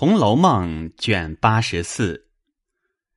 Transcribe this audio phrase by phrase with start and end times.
[0.00, 2.28] 红楼梦》卷八十四，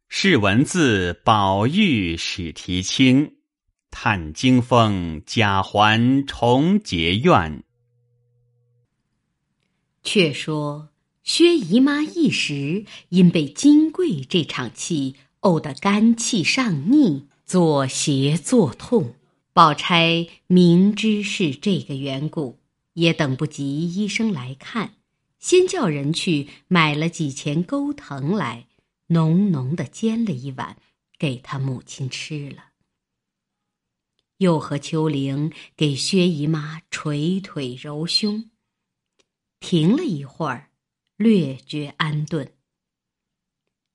[0.10, 3.36] 是文字宝玉始提亲，
[3.92, 7.64] 探惊风贾环重结怨。
[10.02, 10.90] 却说
[11.22, 19.14] 薛姨妈一时因被金桂这场戏呕得肝气上逆，左胁作痛。
[19.54, 22.60] 宝钗明知是这个缘故，
[22.94, 24.96] 也等不及医生来看。
[25.42, 28.68] 先叫人去买了几钱钩藤来，
[29.08, 30.78] 浓浓的煎了一碗，
[31.18, 32.66] 给他母亲吃了。
[34.38, 38.52] 又和秋玲给薛姨妈捶腿揉胸，
[39.60, 40.70] 停了一会儿，
[41.18, 42.54] 略觉安顿。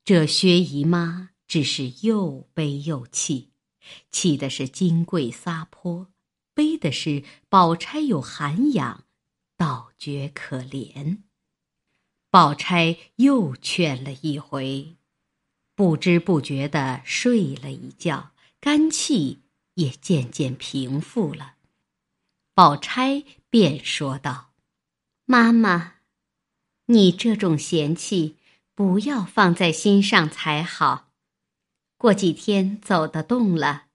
[0.05, 3.52] 这薛姨妈只是又悲又气，
[4.10, 6.13] 气的是金桂撒泼，
[6.55, 9.05] 悲的是宝钗有涵养，
[9.57, 11.23] 倒觉可怜。
[12.37, 14.99] 宝钗又劝了一回，
[15.74, 19.41] 不知不觉的睡了一觉，肝气
[19.77, 21.55] 也渐渐平复了。
[22.52, 24.51] 宝钗便说道
[25.25, 25.95] ：“妈妈，
[26.88, 28.37] 你这种嫌弃
[28.75, 31.09] 不要放在心上才好。
[31.97, 33.87] 过几天走得动了，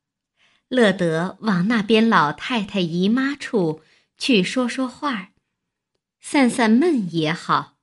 [0.68, 3.84] 乐得往那边老太太姨妈处
[4.18, 5.30] 去说说话，
[6.20, 7.78] 散散闷也好。”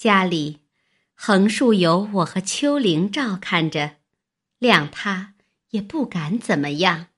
[0.00, 0.60] 家里
[1.12, 3.98] 横竖有我和秋玲照看着，
[4.58, 5.34] 谅他
[5.72, 7.08] 也不敢怎么样。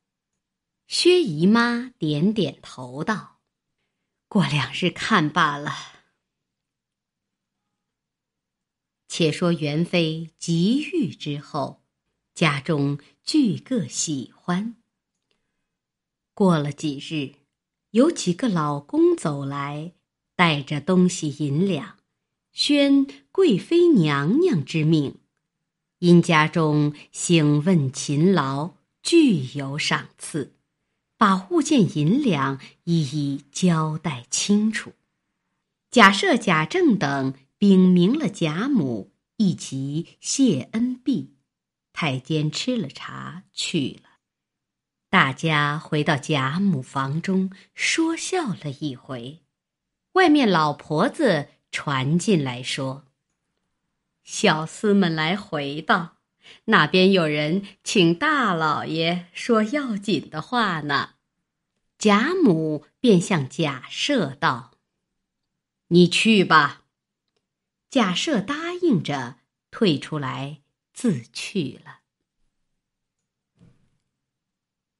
[0.88, 3.38] 薛姨妈点点头道
[4.26, 5.70] ：“过两日看罢了。”
[9.06, 11.84] 且说元妃及愈之后，
[12.34, 14.74] 家中俱各喜欢。
[16.34, 17.36] 过了几日，
[17.90, 19.92] 有几个老公走来，
[20.34, 22.01] 带着东西银两。
[22.52, 25.16] 宣贵妃娘娘之命，
[26.00, 30.54] 因家中兴问勤劳，具有赏赐，
[31.16, 34.92] 把物件银两一一交代清楚。
[35.90, 41.34] 假设贾政等禀明了贾母，一齐谢恩毕，
[41.94, 44.10] 太监吃了茶去了。
[45.08, 49.40] 大家回到贾母房中，说笑了一回。
[50.12, 51.48] 外面老婆子。
[51.72, 53.06] 传进来说
[54.22, 56.18] ：“小厮们来回道，
[56.66, 61.14] 那边有人请大老爷说要紧的话呢。”
[61.98, 64.72] 贾母便向贾赦道
[65.88, 66.84] ：“你去吧。”
[67.88, 69.38] 贾赦答应着，
[69.70, 70.62] 退出来
[70.92, 72.00] 自去了。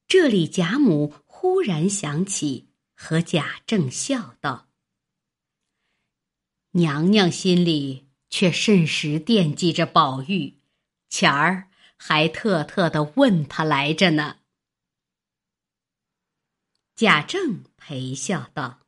[0.07, 4.69] 这里贾母忽然想起，和贾政笑道。
[6.75, 10.59] 娘娘心里却甚时惦记着宝玉，
[11.11, 11.69] 前儿
[11.99, 14.39] 还特特的问他来着呢。
[16.95, 18.81] 贾政陪笑道：“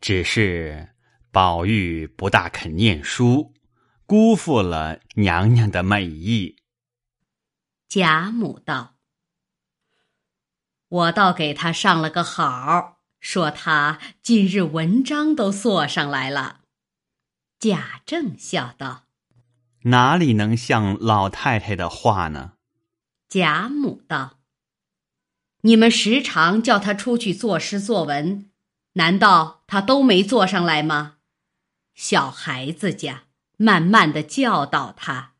[0.00, 0.94] 只是
[1.30, 3.52] 宝玉不大肯念书，
[4.06, 6.56] 辜负了娘娘的美意。”
[7.88, 8.94] 贾母道
[10.88, 16.59] ：“我倒给他上了个好，说他今日文章都做上来了。”
[17.60, 19.04] 贾政笑道
[19.84, 22.54] ：“哪里能像老太太的话呢？”
[23.28, 24.38] 贾母道
[25.60, 28.50] ：“你们时常叫他出去作诗作文，
[28.94, 31.18] 难道他都没做上来吗？
[31.94, 33.24] 小孩子家，
[33.58, 35.34] 慢慢的教导他。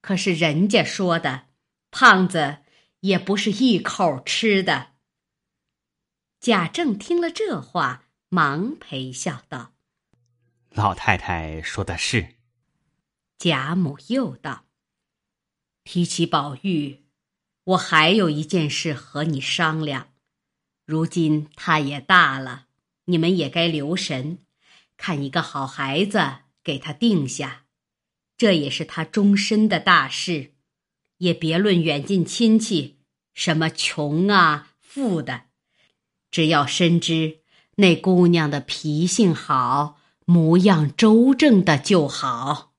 [0.00, 1.48] 可是人家说的，
[1.90, 2.60] 胖子
[3.00, 4.92] 也不是一口吃的。”
[6.40, 9.74] 贾政听了这话，忙陪笑道。
[10.76, 12.34] 老太太说的是。
[13.38, 14.66] 贾母又道
[15.84, 17.06] ：“提起宝玉，
[17.64, 20.12] 我还有一件事和你商量。
[20.84, 22.66] 如今他也大了，
[23.06, 24.40] 你们也该留神，
[24.98, 27.64] 看一个好孩子给他定下。
[28.36, 30.52] 这也是他终身的大事，
[31.16, 32.98] 也别论远近亲戚，
[33.32, 35.44] 什么穷啊富的，
[36.30, 37.40] 只要深知
[37.76, 42.74] 那姑娘的脾性好。”模样周正的就好。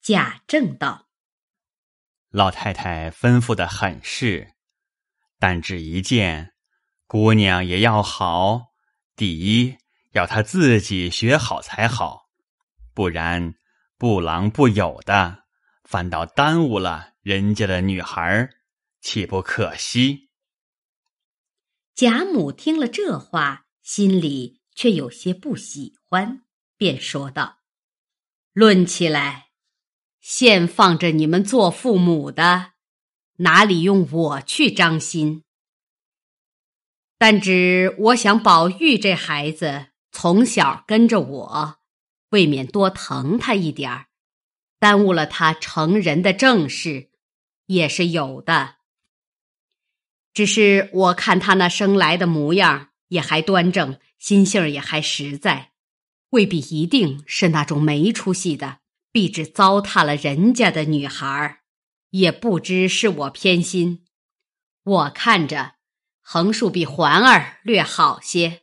[0.00, 1.08] 贾政道
[2.30, 4.54] ：“老太太吩咐的很是，
[5.40, 6.54] 但只一件，
[7.08, 8.72] 姑娘也要好。
[9.16, 9.76] 第一
[10.12, 12.28] 要她自己学好才好，
[12.94, 13.56] 不然
[13.98, 15.42] 不郎不友的，
[15.82, 18.48] 反倒耽误了人家的女孩，
[19.00, 20.30] 岂不可惜？”
[21.96, 24.61] 贾母听了这话，心里。
[24.74, 26.42] 却有些不喜欢，
[26.76, 27.58] 便说道
[28.52, 29.48] ：“论起来，
[30.20, 32.72] 现放着你们做父母的，
[33.36, 35.44] 哪里用我去张心？
[37.18, 41.78] 但只我想宝玉这孩子从小跟着我，
[42.30, 44.06] 未免多疼他一点儿，
[44.78, 47.10] 耽误了他成人的正事，
[47.66, 48.76] 也是有的。
[50.34, 55.72] 只是我看他那生来的模样也还端正，心性也还实在。
[56.30, 58.78] 未必一定是那种没出息的，
[59.10, 61.62] 必只糟蹋了人家的女孩儿，
[62.10, 64.04] 也不知是我偏心。
[64.84, 65.74] 我看着
[66.20, 68.62] 横竖比环儿略好些，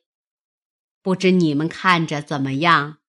[1.01, 3.00] 不知你们看着怎么样？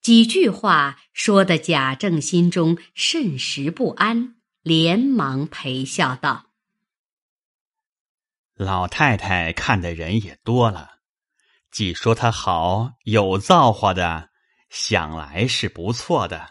[0.00, 6.50] 几句话说的贾政心中甚时不安，连忙陪笑道
[8.54, 10.92] ：“老太太看的人也多了。”
[11.70, 14.30] 既说他好有造化的，
[14.70, 16.50] 想来是不错的，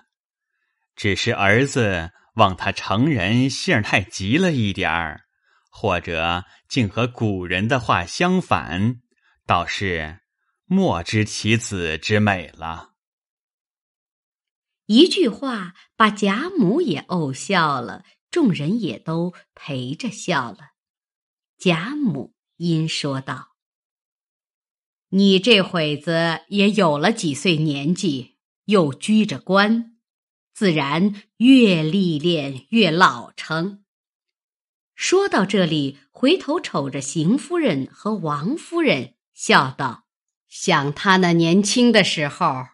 [0.97, 5.21] 只是儿子望他成人性太急了一点儿，
[5.69, 8.97] 或者竟和古人的话相反，
[9.45, 10.19] 倒是
[10.65, 12.89] 莫知其子之美了。
[14.87, 20.72] 一句话把贾母也怄笑了，众人也都陪着笑了。
[21.63, 23.53] 贾母因说道。
[25.11, 29.95] 你这会子也有了几岁年纪，又居着官，
[30.53, 33.85] 自然越历练越老成。
[34.93, 40.03] 说到这里，回头瞅着邢夫人和王夫人，笑道
[40.49, 42.65] ：“想他那年轻的时候，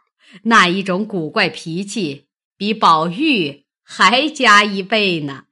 [0.46, 5.46] 那一种古怪脾气，比宝玉还加一倍呢。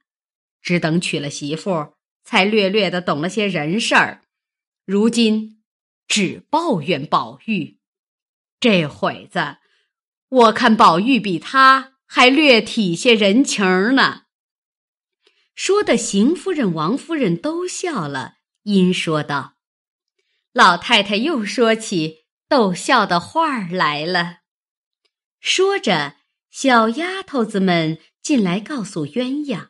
[0.60, 1.94] 只等娶了媳妇，
[2.28, 4.20] 才略略的懂了些人事儿。
[4.84, 5.54] 如今。”
[6.08, 7.78] 只抱怨宝玉，
[8.58, 9.58] 这会子
[10.30, 14.22] 我看宝玉比他还略体些人情呢。
[15.54, 19.56] 说的邢夫人、王夫人都笑了，因说道
[20.54, 24.38] ：“老太太又说起逗笑的话儿来了。”
[25.40, 26.16] 说着，
[26.50, 29.68] 小丫头子们进来告诉鸳鸯：“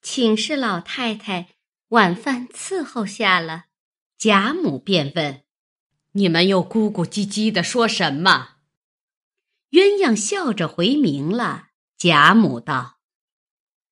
[0.00, 1.48] 请示老太太，
[1.88, 3.66] 晚饭伺候下了。”
[4.18, 5.42] 贾母便问。
[6.12, 8.56] 你们又咕咕唧唧的说什么？
[9.70, 11.68] 鸳鸯笑着回明了。
[11.96, 12.98] 贾母道：“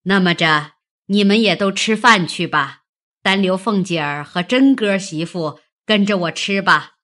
[0.03, 0.73] 那么着，
[1.07, 2.85] 你们也都吃饭去吧，
[3.23, 6.97] 单留凤姐儿和真哥儿媳妇跟着我吃吧。”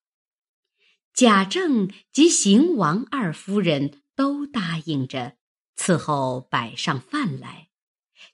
[1.15, 5.37] 贾政及邢王二夫人都答应着，
[5.77, 7.69] 伺候摆上饭来。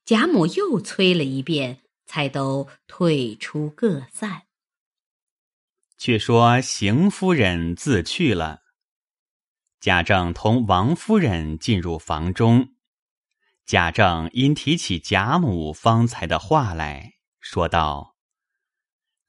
[0.05, 4.45] 贾母又催了一遍，才都退出各散。
[5.99, 8.63] 却说邢夫人自去了，
[9.79, 12.71] 贾政同王夫人进入房中。
[13.67, 18.17] 贾政因提起贾母方才的话来说道：“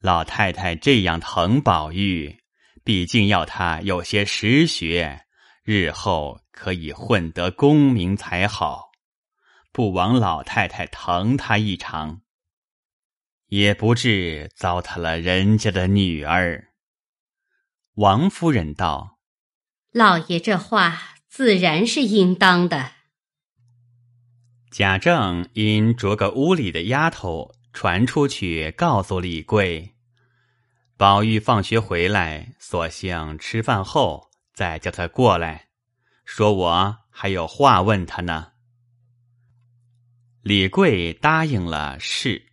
[0.00, 2.42] 老太太这样疼宝玉，
[2.82, 5.26] 毕竟要他有些实学，
[5.62, 8.90] 日后可以混得功名才好，
[9.70, 12.22] 不枉老太太疼他一场。”
[13.50, 16.68] 也不至糟蹋了人家的女儿。
[17.94, 19.18] 王夫人道
[19.92, 22.92] ：“老爷这话自然是应当的。”
[24.70, 29.96] 贾政因着个屋里的丫头传出去告诉李贵，
[30.96, 35.70] 宝玉放学回来，索性吃饭后再叫他过来，
[36.24, 38.52] 说我还有话问他呢。
[40.42, 42.49] 李贵答应了，是。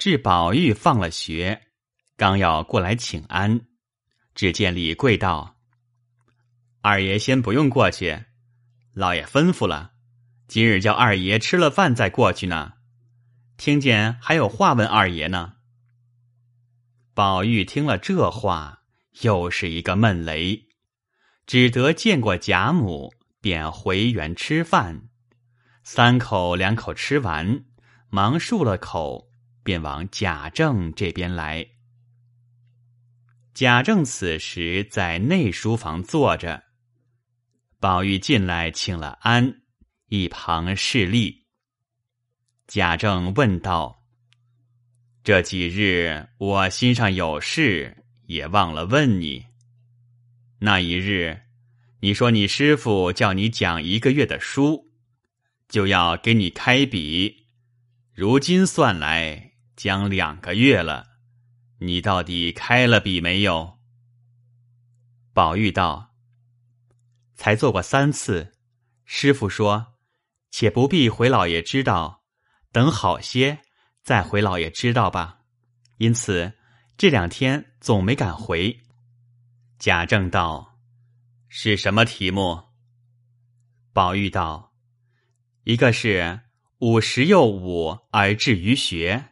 [0.00, 1.60] 至宝玉放了学，
[2.16, 3.66] 刚要过来请安，
[4.34, 5.56] 只见李贵道
[6.80, 8.18] ：“二爷先不用过去，
[8.94, 9.92] 老爷吩咐了，
[10.48, 12.72] 今日叫二爷吃了饭再过去呢。
[13.58, 15.56] 听见还有话问二爷呢。”
[17.12, 18.84] 宝玉听了这话，
[19.20, 20.68] 又是一个闷雷，
[21.46, 25.10] 只得见过贾母，便回园吃饭，
[25.84, 27.66] 三口两口吃完，
[28.08, 29.29] 忙漱了口。
[29.70, 31.64] 便往贾政这边来。
[33.54, 36.64] 贾政此时在内书房坐着，
[37.78, 39.62] 宝玉进来请了安，
[40.08, 41.46] 一旁侍立。
[42.66, 44.04] 贾政问道
[45.22, 47.96] ：“这几日我心上有事，
[48.26, 49.46] 也忘了问你。
[50.58, 51.42] 那一日，
[52.00, 54.90] 你说你师傅叫你讲一个月的书，
[55.68, 57.46] 就要给你开笔，
[58.12, 59.46] 如今算来。”
[59.80, 61.06] 将两个月了，
[61.78, 63.78] 你到底开了笔没有？
[65.32, 66.14] 宝玉道
[67.34, 68.52] ：“才做过三次。
[69.06, 69.94] 师傅说
[70.52, 72.24] ：“且不必回老爷知道，
[72.70, 73.62] 等好些
[74.02, 75.38] 再回老爷知道吧。”
[75.96, 76.52] 因此
[76.98, 78.82] 这两天总没敢回。
[79.78, 80.78] 贾政道
[81.48, 82.64] ：“是什么题目？”
[83.94, 84.74] 宝玉道
[85.64, 86.42] ：“一个是
[86.80, 89.29] 五十又五而志于学，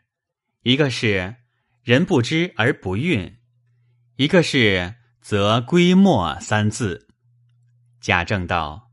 [0.62, 1.36] 一个是
[1.82, 3.36] 人不知而不愠，
[4.16, 7.08] 一个是则归末三字。”
[8.00, 8.86] 贾政道。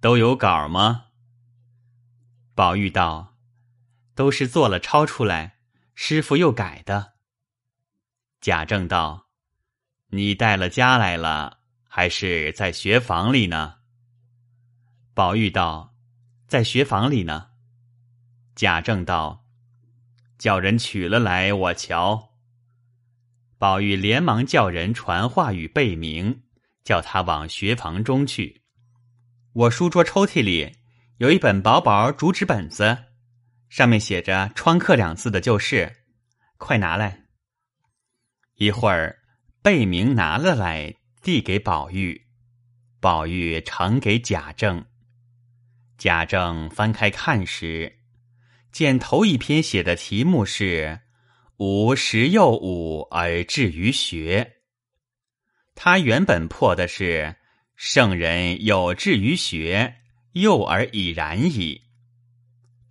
[0.00, 1.04] 都有稿吗？
[2.56, 3.36] 宝玉道
[4.16, 5.60] ：“都是做了抄出来，
[5.94, 7.12] 师傅又改的。”
[8.42, 9.28] 贾政道
[10.10, 13.76] ：“你带了家来了，还是在学房里呢？”
[15.14, 15.94] 宝玉道
[16.48, 17.50] ：“在学房里呢。”
[18.56, 19.41] 贾政道
[20.42, 22.32] ：“叫人取了来，我瞧。”
[23.58, 26.42] 宝玉连忙叫人传话与贝明，
[26.82, 28.62] 叫他往学房中去。
[29.52, 30.78] 我书桌抽屉里
[31.18, 33.04] 有一本薄薄竹纸本子，
[33.68, 35.98] 上面写着“窗客”两字的，就是，
[36.56, 37.26] 快拿来。
[38.56, 39.20] 一会儿，
[39.62, 42.26] 贝明拿了来，递给宝玉，
[42.98, 44.84] 宝玉呈给贾政。
[45.96, 48.00] 贾政翻开看时，
[48.72, 51.02] 见头一篇写的题目是
[51.58, 54.54] “吾十又五而志于学”，
[55.76, 57.36] 他原本破的是。
[57.74, 59.96] 圣人有志于学，
[60.34, 61.82] 幼而已然矣。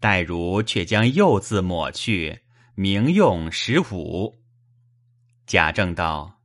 [0.01, 2.41] 待如却将“幼”字抹去，
[2.75, 4.43] 名用十五。
[5.45, 6.41] 贾政道：“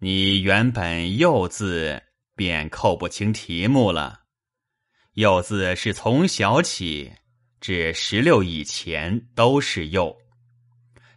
[0.00, 2.02] 你原本‘幼’字
[2.34, 4.24] 便扣不清题目了。
[5.14, 7.12] ‘幼’字是从小起
[7.60, 10.16] 至十六以前都是‘幼’。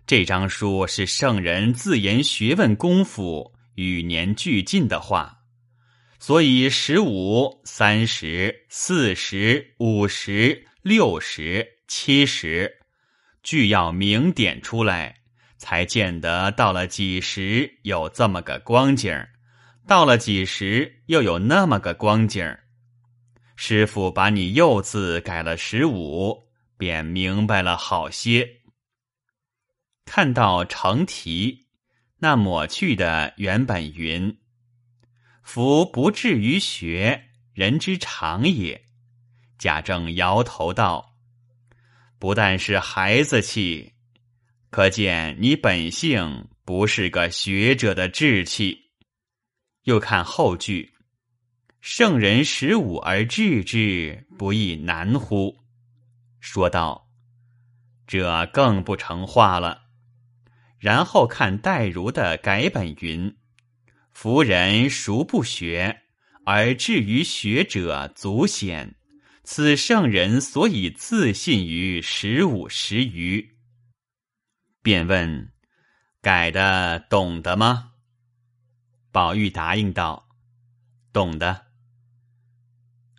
[0.08, 5.36] 这张书是圣人自言学问功夫与年俱进的话。”
[6.22, 12.80] 所以十五、三十、四十、五十、六十、七十，
[13.42, 15.22] 俱要明点出来，
[15.58, 19.18] 才见得到了几时有这么个光景，
[19.88, 22.54] 到了几时又有那么个光景。
[23.62, 26.48] 师傅把你“右”字改了十五，
[26.78, 28.62] 便明白了好些。
[30.06, 31.68] 看到成题，
[32.20, 34.40] 那抹去的原本云。
[35.44, 38.82] 夫不至于学，人之常也。
[39.58, 41.18] 贾政摇头道
[42.18, 43.92] ：“不但是孩子气，
[44.70, 48.92] 可见你本性不是个学者的志气。”
[49.84, 50.94] 又看后句
[51.82, 55.64] ：“圣人十五而治之，不亦难乎？”
[56.40, 57.10] 说道
[58.06, 59.84] ：“这更不成话了。”
[60.78, 63.38] 然后看戴如的改本云。
[64.12, 66.04] 夫人孰不学，
[66.46, 68.96] 而至于学者足显。
[69.44, 73.58] 此圣人所以自信于十五十余。
[74.82, 75.52] 便问：
[76.22, 77.94] 改的懂得吗？
[79.12, 80.30] 宝玉答应道
[81.12, 81.68] ：“懂得。”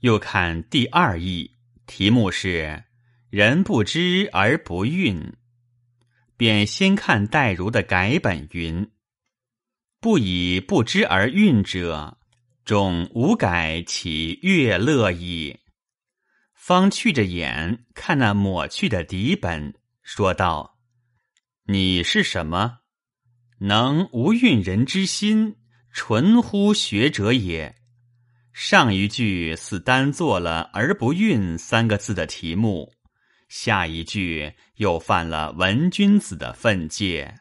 [0.00, 2.84] 又看第二义，题目是
[3.28, 5.34] “人不知而不愠”，
[6.38, 8.90] 便先看戴如的改本云。
[10.00, 12.16] 不以不知而愠者，
[12.64, 15.58] 众无改其乐乐矣。
[16.54, 20.78] 方去着眼看那抹去的底本，说道
[21.68, 22.78] ：“你是什么？
[23.58, 25.56] 能无愠人之心，
[25.92, 27.76] 纯乎学者也。”
[28.52, 32.92] 上一句似单做了而不运三个字的题目，
[33.48, 37.34] 下一句又犯了文君子的分界。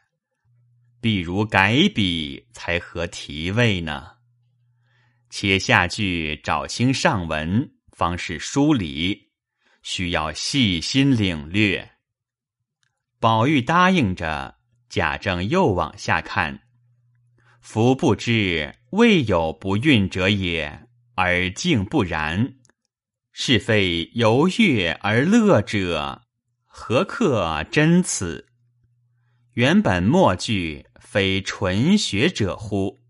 [1.00, 4.06] 必如改笔才合题味呢。
[5.30, 9.30] 且下句找清上文，方是梳理，
[9.82, 11.92] 需要细心领略。
[13.18, 16.62] 宝玉答应着，贾政又往下看。
[17.60, 20.88] 夫不知未有不孕者也，
[21.20, 22.54] 而竟不然。
[23.30, 26.22] 是非由悦而乐者，
[26.64, 28.48] 何克真此？
[29.52, 30.86] 原本末句。
[31.00, 33.00] 非纯学者乎？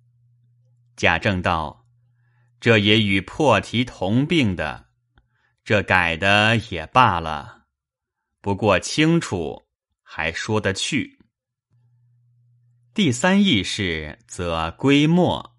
[0.96, 1.86] 贾政道
[2.58, 4.86] ：“这也与破题同病的，
[5.62, 7.64] 这改的也罢了。
[8.40, 9.64] 不过清楚，
[10.02, 11.18] 还说得去。”
[12.94, 15.58] 第三义是则归末。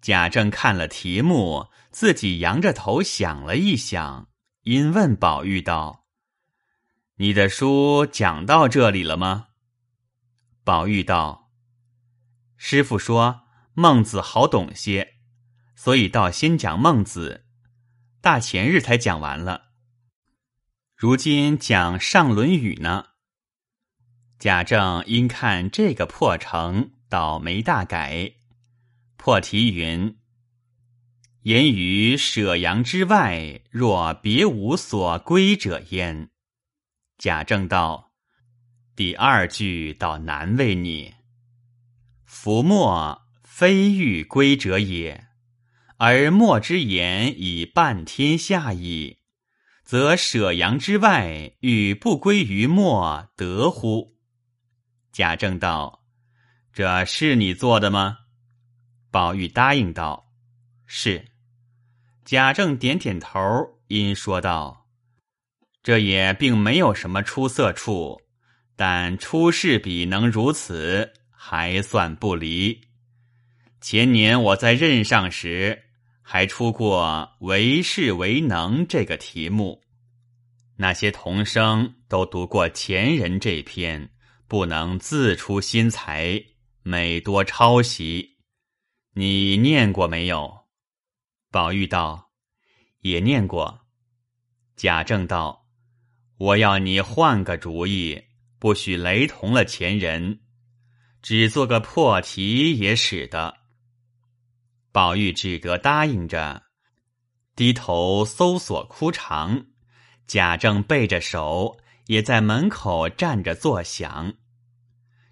[0.00, 4.28] 贾政看了题目，自己扬着头想了一想，
[4.62, 6.06] 因问宝玉道
[7.16, 9.48] ：“你的书讲到这里了吗？”
[10.64, 11.50] 宝玉道。
[12.56, 13.42] 师傅说
[13.74, 15.16] ：“孟子好懂些，
[15.76, 17.44] 所以倒先讲孟子，
[18.20, 19.72] 大前日才讲完了。
[20.96, 23.06] 如今讲上《论语》呢。
[24.38, 28.32] 贾政因看这个破城，倒没大改。
[29.16, 30.16] 破题云
[31.42, 36.30] ：“言于舍阳之外，若别无所归者焉。”
[37.18, 38.12] 贾政道
[38.94, 41.14] ：“第二句倒难为你。
[42.24, 45.28] 夫莫非欲归者也，
[45.98, 49.18] 而莫之言以半天下矣，
[49.84, 54.16] 则舍阳之外，与不归于莫，得乎？”
[55.12, 56.04] 贾政道
[56.72, 58.18] ：“这是你做的吗？”
[59.10, 60.32] 宝玉答应道
[60.86, 61.26] ：“是。”
[62.24, 63.38] 贾政点点头，
[63.88, 64.86] 因说道
[65.82, 68.20] ：“这也并没有什么出色处，
[68.76, 72.80] 但出世比能如此，还算不离。
[73.80, 75.82] 前年我在任上时，
[76.22, 79.82] 还出过‘为士为能’这个题目，
[80.76, 84.08] 那些童生都读过前人这篇。”
[84.48, 86.38] 不能自出心裁，
[86.82, 88.36] 每多抄袭。
[89.14, 90.61] 你念过没有？
[91.52, 92.30] 宝玉道
[93.02, 93.82] ：“也念过。”
[94.74, 95.66] 贾政道
[96.38, 98.24] ：“我要你换个主意，
[98.58, 100.40] 不许雷同了前人，
[101.20, 103.58] 只做个破题也使得。”
[104.92, 106.62] 宝玉只得答应着，
[107.54, 109.66] 低头搜索枯肠。
[110.26, 114.32] 贾政背着手，也在门口站着作响。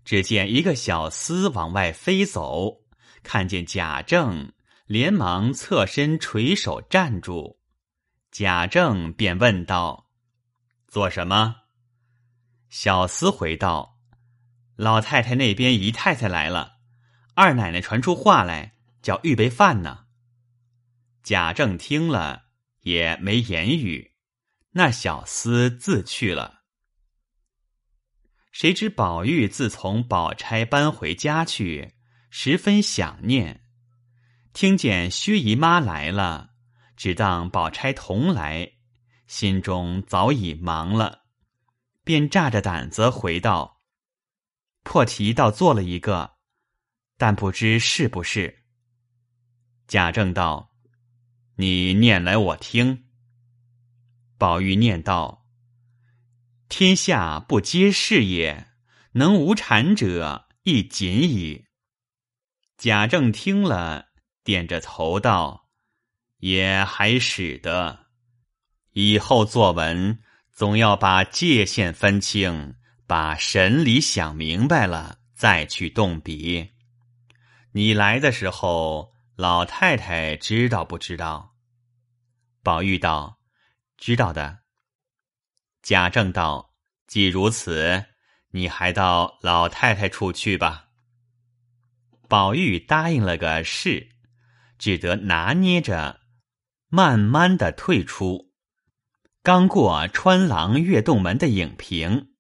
[0.05, 2.83] 只见一个小厮往外飞走，
[3.23, 4.53] 看见贾政，
[4.91, 7.61] 连忙侧身垂手站住。
[8.33, 10.11] 贾政便问道
[10.91, 11.59] ：“做什么？”
[12.71, 14.01] 小厮回道
[14.75, 16.79] ：“老太太那边姨太太来了，
[17.35, 20.07] 二奶奶传出话来，叫预备饭呢。”
[21.23, 22.47] 贾政听了
[22.81, 24.15] 也没言语，
[24.73, 26.63] 那小厮自去了。
[28.51, 31.95] 谁知宝玉自从宝钗搬回家去，
[32.29, 33.60] 十分想念。
[34.53, 36.51] 听见薛姨妈来了，
[36.97, 38.73] 只当宝钗同来，
[39.27, 41.23] 心中早已忙了，
[42.05, 43.83] 便炸着胆子回道
[44.83, 46.39] ：“破题倒做了一个，
[47.17, 48.65] 但不知是不是。”
[49.87, 50.75] 贾政道
[51.57, 53.05] ：“你念来我听。”
[54.37, 55.47] 宝玉念道。
[56.69, 58.69] 天下不皆是也，
[59.13, 61.67] 能无产者亦仅矣。
[62.77, 64.10] 贾政听了，
[64.51, 65.69] 点着头道
[66.43, 68.07] ：“也还使得。
[68.95, 70.19] 以后作文，
[70.51, 72.75] 总要把界限分清，
[73.07, 76.73] 把神理想明白了，再去动笔。
[77.71, 81.55] 你来的时候，老太太知道不知道？”
[82.65, 83.39] 宝玉道
[83.97, 84.59] ：“知道的。”
[85.81, 86.75] 贾政道
[87.07, 88.05] ：“既如此，
[88.51, 90.89] 你还到老太太处去吧。”
[92.29, 94.09] 宝玉答应了个是，
[94.81, 96.21] 只得拿捏着，
[96.89, 98.51] 慢慢的退出。
[99.43, 102.31] 刚过穿廊月洞门的影屏，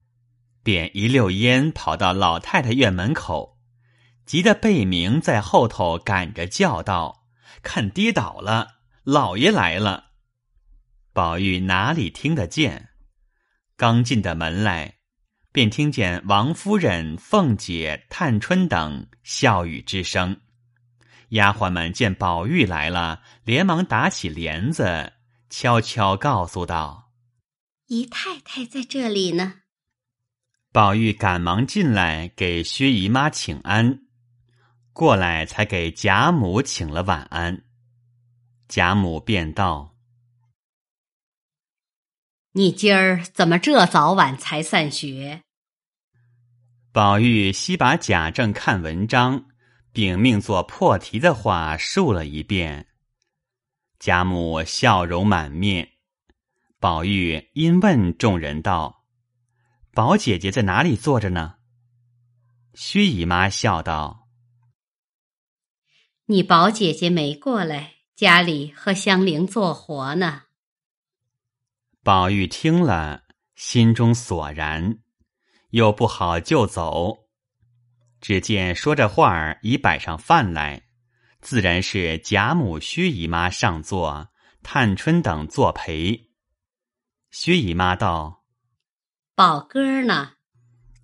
[0.62, 3.58] 便一溜烟跑到老太太院门口，
[4.24, 7.26] 急得贝明在后头赶着叫道
[7.62, 8.68] ：“看跌倒了，
[9.04, 10.06] 老爷来了！”
[11.12, 12.88] 宝玉哪里听得见？
[13.76, 14.96] 刚进的门来，
[15.52, 20.40] 便听见王夫人、凤姐、探春等笑语之声。
[21.30, 25.14] 丫鬟们见宝玉来了，连忙打起帘子，
[25.48, 27.10] 悄悄告诉道
[27.86, 29.54] ：“姨太太在这里呢。”
[30.72, 34.02] 宝玉赶忙进来给薛姨妈请安，
[34.92, 37.64] 过来才给贾母请了晚安。
[38.68, 39.96] 贾母便道。
[42.52, 45.42] 你今儿怎么这早晚才散学？
[46.92, 49.46] 宝玉惜把贾政看文章、
[49.92, 52.88] 禀命做破题的话述了一遍。
[53.98, 55.92] 贾母笑容满面。
[56.78, 59.04] 宝玉因问众人道
[59.92, 61.56] ：“宝姐姐在哪里坐着呢？”
[62.72, 64.28] 薛姨妈笑道
[66.26, 70.44] ：“你宝姐姐没过来，家里和香菱做活呢。”
[72.02, 73.24] 宝玉听了，
[73.54, 75.00] 心中索然，
[75.70, 77.29] 又不好就走。
[78.20, 80.82] 只见说着话儿，已摆上饭来，
[81.40, 84.28] 自然是贾母、薛姨妈上座，
[84.62, 86.28] 探春等作陪。
[87.30, 88.44] 薛姨妈道
[89.34, 90.32] ：“宝哥呢？”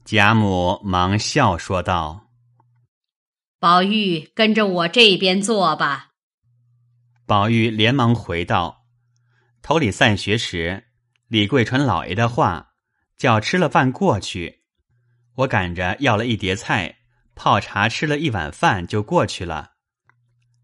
[0.05, 2.29] 贾母忙笑说道
[3.59, 6.13] ：“宝玉跟着我这边坐吧。”
[7.27, 8.87] 宝玉连忙回道
[9.63, 10.85] ：“头里散学时，
[11.29, 12.75] 李桂传老爷的话，
[13.17, 14.65] 叫吃了饭过去。
[15.37, 16.96] 我赶着要了一碟菜，
[17.37, 19.75] 泡茶，吃了一碗饭就过去了。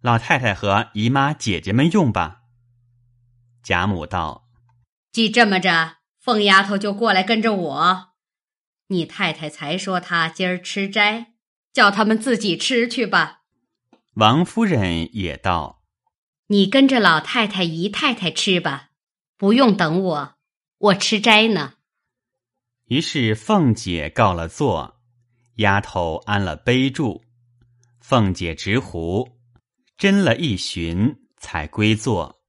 [0.00, 2.40] 老太太和姨妈、姐姐们用吧。”
[3.62, 4.48] 贾母道
[5.12, 8.08] ：“既这么着，凤丫头就过来跟着我。
[8.88, 11.35] 你太太才说她今儿吃斋，
[11.72, 13.42] 叫他们自己吃去吧。”
[14.14, 15.85] 王夫人也道。
[16.48, 18.90] 你跟着老太太、姨太太吃吧，
[19.38, 20.35] 不用等我，
[20.78, 21.74] 我吃斋呢。
[22.87, 24.91] 于是凤姐告了座，
[25.56, 27.22] 丫头安了杯箸，
[28.00, 29.36] 凤姐执壶，
[29.98, 32.42] 斟了一巡，才归坐。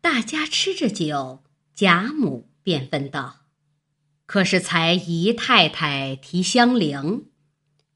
[0.00, 1.44] 大家吃着酒，
[1.74, 3.46] 贾母便问道
[4.26, 7.30] ：“可是才姨太太提香菱，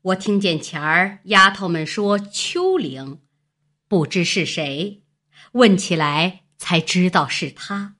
[0.03, 3.21] 我听见前儿丫头们说秋菱，
[3.89, 5.03] 不知是谁。”
[5.53, 7.97] 问起来才知道是她，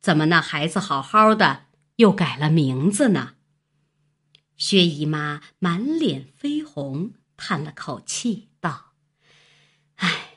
[0.00, 1.66] 怎么那孩子好好的
[1.96, 3.34] 又改了名字呢？
[4.60, 8.92] 薛姨妈满脸绯红，叹了口气道
[9.96, 10.34] ：“唉，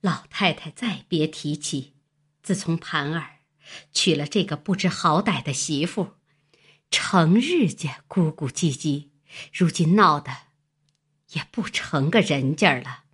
[0.00, 1.94] 老太太再别提起。
[2.40, 3.40] 自从盘儿
[3.92, 6.12] 娶了这个不知好歹的媳妇，
[6.88, 9.08] 成日家咕咕唧唧，
[9.52, 10.32] 如今闹得
[11.32, 13.06] 也不成个人家了。”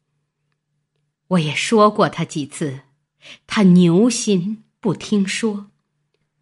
[1.28, 2.82] 我也说过他几次，
[3.46, 5.70] 他牛心不听说，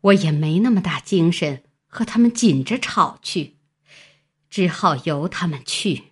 [0.01, 1.64] 我也没那么大精神
[1.95, 3.57] 和他们紧着吵去，
[4.51, 6.11] 只好由他们去。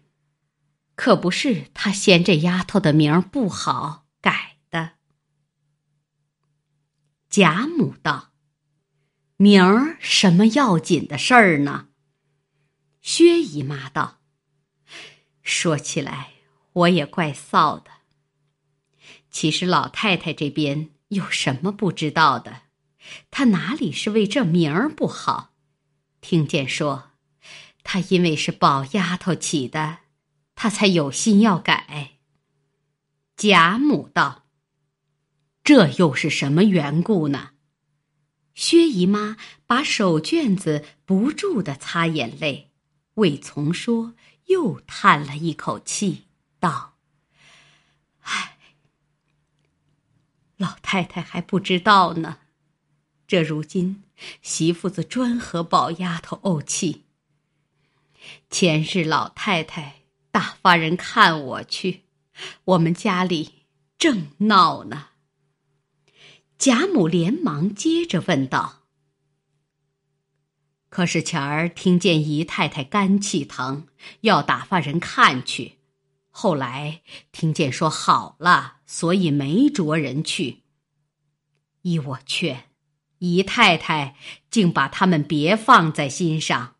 [0.94, 4.92] 可不是他嫌这丫头的名儿不好改的。
[7.28, 8.30] 贾母道
[9.36, 11.88] ：“名儿什么要紧的事儿呢？”
[13.02, 14.20] 薛姨妈道
[15.42, 16.34] ：“说起来，
[16.74, 17.90] 我也怪臊的。”
[19.32, 22.62] 其实老太太这边有什么不知道的？
[23.32, 25.51] 她哪里是为这名儿不好？
[26.22, 27.10] 听见说，
[27.82, 29.98] 她因为是宝丫头起的，
[30.54, 32.12] 她才有心要改。
[33.36, 34.46] 贾母道
[35.64, 37.50] ：“这又是什么缘故呢？”
[38.54, 42.70] 薛姨妈把手绢子不住的擦眼泪，
[43.14, 44.14] 未从说，
[44.46, 46.28] 又叹了一口气，
[46.60, 46.94] 道
[48.22, 48.58] ：“唉。”
[50.56, 52.38] 老太太还不知道呢，
[53.26, 54.04] 这如今
[54.40, 57.04] 媳妇子专和宝丫头怄气。
[58.50, 62.02] 前日老太太打发人看我去，
[62.64, 63.66] 我们家里
[63.98, 65.08] 正闹呢。
[66.56, 68.84] 贾母连忙接着问道
[70.88, 73.88] ：“可是前儿听见姨太太肝气疼，
[74.20, 75.78] 要打发人看去。”
[76.34, 80.62] 后来听见说好了，所以没着人去。
[81.82, 82.70] 依我劝，
[83.22, 84.16] 姨太太
[84.50, 86.74] 竟把他们别放在心上。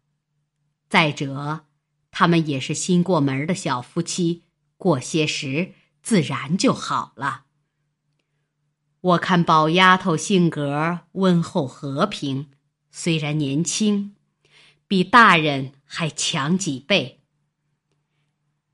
[0.89, 1.67] 再者，
[2.11, 4.43] 他们也是新过门的小夫妻，
[4.77, 7.45] 过些时自然就好了。
[9.01, 12.51] 我看宝丫头性格温厚和平，
[12.91, 14.17] 虽然年轻，
[14.89, 17.21] 比大人还强几倍。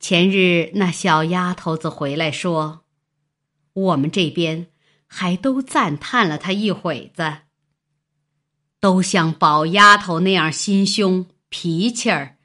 [0.01, 2.87] 前日那小丫头子回来说
[3.75, 4.69] ：“我们这边
[5.07, 7.41] 还都赞叹了她一会子，
[8.81, 12.37] 都像宝丫头那样心胸脾气儿，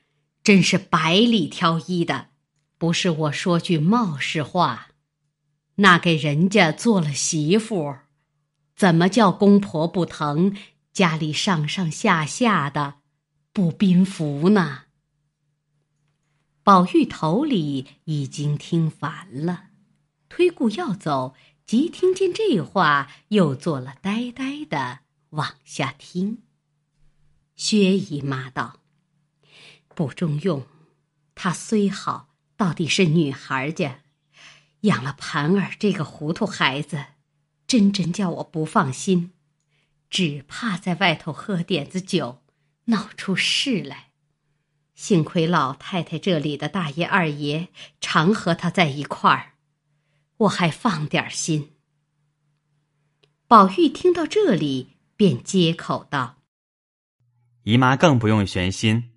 [0.43, 2.30] 真是百里挑一的。
[2.78, 4.89] 不是我说句冒失话，
[5.76, 7.96] 那给人家做了媳妇，
[8.76, 10.58] 怎么叫公婆不疼，
[10.91, 12.96] 家里上上下下的
[13.54, 14.82] 不宾服呢？”
[16.63, 19.65] 宝玉头里已经听烦了，
[20.30, 25.03] 推故要走，即听见这话，又做了呆呆的
[25.34, 26.43] 往下听。
[27.56, 28.80] 薛姨妈道
[29.93, 30.65] ：“不中用，
[31.36, 34.02] 她虽好，到底是女孩家，
[34.82, 37.06] 养了盘儿这个糊涂孩子，
[37.67, 39.32] 真真叫我不放心，
[40.10, 42.43] 只怕在外头喝点子酒，
[42.86, 44.12] 闹出事来。”
[44.93, 47.69] 幸亏老太太这里的大爷二爷
[48.00, 49.54] 常和他在一块儿，
[50.38, 51.72] 我还放点心。
[53.48, 56.43] 宝玉听到这里，便接口道
[57.63, 59.12] ：“姨妈更不用悬心，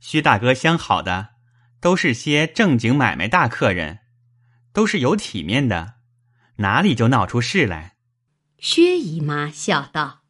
[0.00, 1.34] 薛大哥相好的
[1.80, 4.00] 都是些正经买卖大客人，
[4.72, 5.94] 都是有体面的，
[6.56, 7.96] 哪里就闹出事来？”
[8.58, 10.22] 薛姨妈笑道：“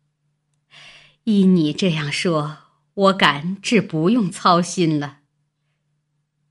[1.24, 2.58] 依你这样说。”
[2.96, 5.18] 我敢只不用操心了。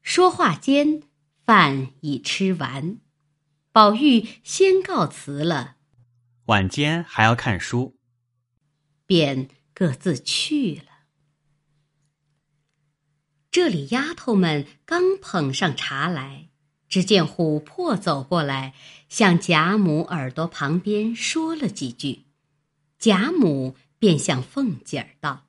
[0.03, 1.01] 说话间，
[1.43, 2.99] 饭已吃完，
[3.71, 5.77] 宝玉先告辞了，
[6.45, 7.94] 晚间还要看书，
[9.05, 10.91] 便各自去了。
[13.51, 16.49] 这里丫头们刚捧上茶来，
[16.89, 18.73] 只见琥珀走过来，
[19.07, 22.25] 向贾母耳朵旁边说了几句，
[22.99, 25.47] 贾母便向凤姐儿道：“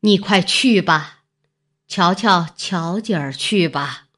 [0.00, 1.24] 你快去吧，
[1.86, 4.08] 瞧瞧乔姐儿去吧。”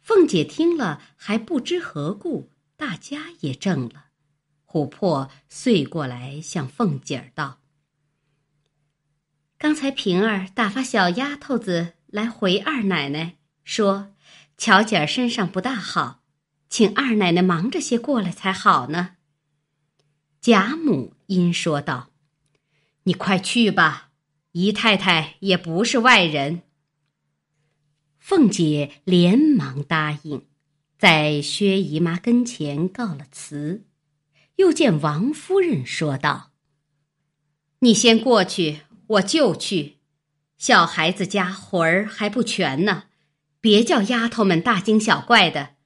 [0.00, 4.07] 凤姐听了还不知何故，大家也怔了。
[4.70, 7.60] 琥珀遂过来向凤姐儿道。
[9.56, 14.14] 刚才平儿打发小丫头子来回二奶奶，说
[14.56, 16.22] 乔姐儿身上不大好，
[16.68, 19.16] 请二奶奶忙着些过来才好呢。
[20.40, 22.10] 贾母因说道
[23.04, 24.10] ：“你快去吧，
[24.52, 26.62] 姨太太也不是外人。”
[28.20, 30.46] 凤姐连忙答应，
[30.98, 33.87] 在薛姨妈跟前告了辞，
[34.58, 36.52] 又见王夫人说道
[37.80, 40.00] ：“你先过去。”我就去，
[40.58, 43.04] 小孩子家魂儿还不全呢，
[43.58, 45.76] 别叫丫头们大惊小怪的。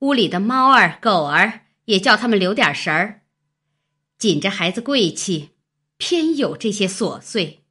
[0.00, 3.22] 屋里的猫儿狗儿也叫他们留点神儿。
[4.18, 5.50] 紧着孩子贵气，
[5.98, 7.64] 偏有这些琐碎。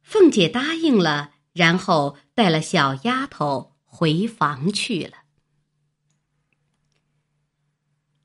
[0.00, 5.15] 凤姐答应了，然后带了小丫头回房去了。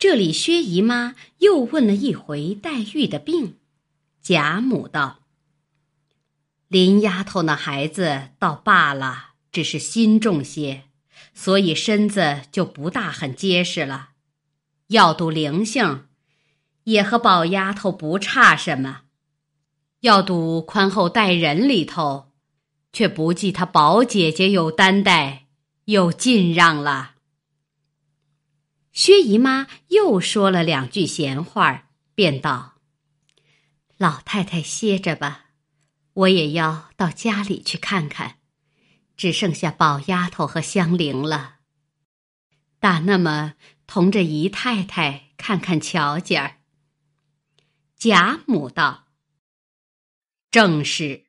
[0.02, 3.60] 这里薛姨妈又问了一回黛玉的病。
[4.24, 5.20] 贾母道
[6.68, 10.86] ：“林丫头那孩子倒罢了，只是心重些，
[11.36, 14.10] 所以身子就不大很结实了。
[14.88, 16.08] 要赌灵性，
[16.86, 19.02] 也和宝丫头不差什么；
[20.00, 22.32] 要赌宽厚待人里头，
[22.92, 25.46] 却不计她宝姐姐有担待，
[25.86, 27.18] 又尽让了。”
[29.04, 32.76] 薛姨妈又说了两句闲话，便道。
[33.98, 35.46] 老太太歇着吧，
[36.14, 38.38] 我也要到家里去看看，
[39.18, 41.56] 只剩下宝丫头和香菱了。
[42.80, 43.56] 打那么
[43.88, 46.58] 同着姨太太看看乔姐儿。
[47.98, 49.08] 贾母道
[50.52, 51.26] ：“正是，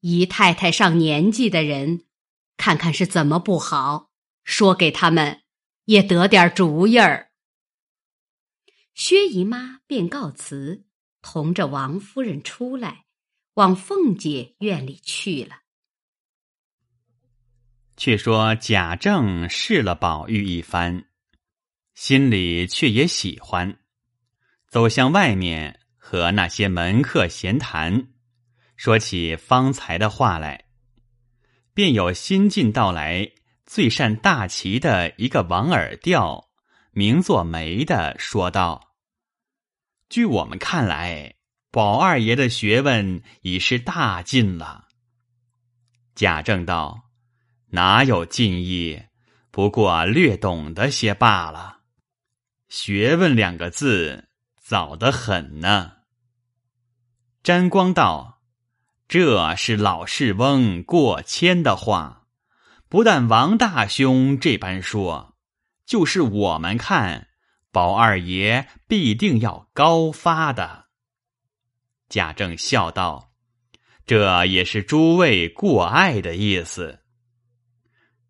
[0.00, 2.04] 姨太太上年纪的人，
[2.58, 4.10] 看看是怎么不好，
[4.44, 5.40] 说给他们
[5.90, 7.32] 也得点主意儿。”
[8.94, 10.86] 薛姨妈便告辞。
[11.22, 13.04] 同着王夫人出来，
[13.52, 15.56] 往凤姐院里去了。
[17.94, 21.04] 却说贾政试了宝玉一番，
[21.92, 23.80] 心里却也喜欢，
[24.66, 28.08] 走向外面和那些门客闲谈，
[28.76, 30.64] 说起方才的话来，
[31.74, 33.30] 便有新近到来
[33.72, 36.50] 最善大旗的一个王耳调，
[36.90, 38.96] 名作梅的，说道。
[40.08, 41.36] 据我们看来，
[41.70, 44.88] 宝二爷的学问已是大进了。
[46.16, 47.10] 贾政道
[47.70, 49.04] ：“哪有进意？
[49.52, 51.82] 不过略懂得些罢了。
[52.68, 54.30] 学问两个字，
[54.60, 55.92] 早得很呢。”
[57.44, 58.40] 沾光道
[59.06, 62.19] ：“这是老世翁过谦的话，
[62.90, 65.34] 不但王大兄这般说，
[65.86, 67.28] 就是我们看。”
[67.72, 70.86] 宝二爷必定要高发的。
[72.08, 73.32] 贾政笑道
[74.04, 77.04] ：“这也是诸位过爱的意思。”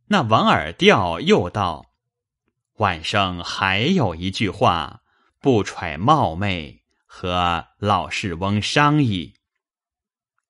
[0.08, 1.94] 那王尔调又道
[2.76, 5.00] ：“晚上还有一句话，
[5.40, 9.36] 不揣冒昧，和老世翁商议。”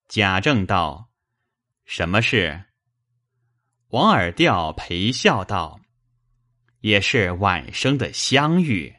[0.08, 1.10] 贾政道
[1.86, 2.64] ：“什么事？”
[3.90, 5.80] 王尔调陪笑道。
[6.80, 8.94] 也是晚生的相遇，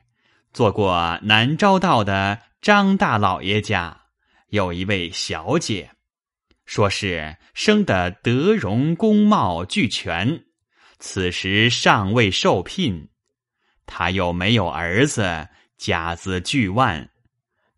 [0.54, 4.01] 做过南昭道的张大老爷家，
[4.49, 5.89] 有一位小姐，
[6.65, 10.43] 说是生得德容工貌俱全，
[10.99, 13.10] 此时尚未受聘。
[13.88, 17.10] 他又没有儿子，家资巨万，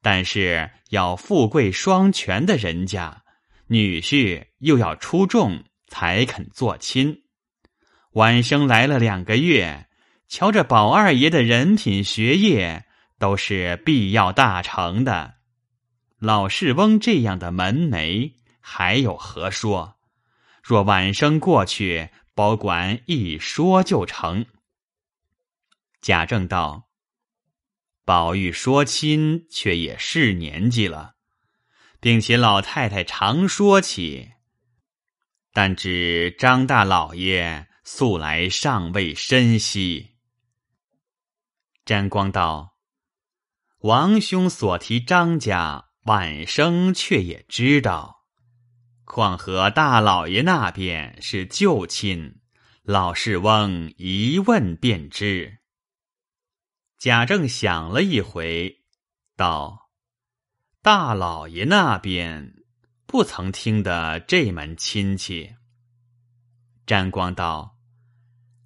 [0.02, 3.24] 但是要富贵双全的人家，
[3.68, 7.22] 女婿又要出众，才肯做亲。
[8.14, 9.88] 晚生来了两个月。
[10.30, 12.86] 瞧着宝二爷的人品学业
[13.20, 15.36] 都是必要大成的，
[16.18, 20.00] 老世翁这样的门楣还有何说？
[20.64, 24.48] 若晚生过去，保管一说就成。
[26.02, 26.90] 贾政道
[28.04, 31.14] ：“宝玉说亲，却也是年纪了，
[32.00, 34.32] 并且老太太常说起，
[35.54, 40.16] 但知张大老爷素来尚未深悉。
[41.86, 42.78] 詹光道
[43.82, 48.26] ：“王兄所提张家，晚生却也知道。
[49.06, 52.40] 况和大老爷那边是旧亲，
[52.82, 55.60] 老世翁一问便知。”
[56.98, 58.86] 贾政想了一回，
[59.36, 59.92] 道
[60.82, 62.63] ：“大老爷那边
[63.14, 65.54] 不曾听得这门亲戚。”
[66.88, 67.78] 詹光道：“